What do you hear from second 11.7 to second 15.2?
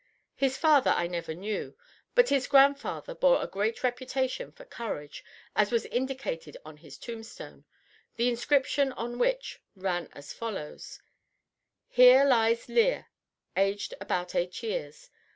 Here lies LEAR. Aged about 8 years.